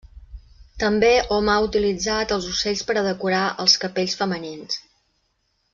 [0.83, 4.83] També hom ha utilitzat els ocells per a decorar els capells femenins.